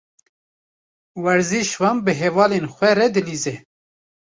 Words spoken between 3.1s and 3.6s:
dilîze.